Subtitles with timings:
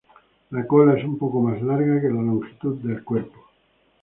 [0.49, 3.37] La cola es un poco más larga que la longitud del cuerpo.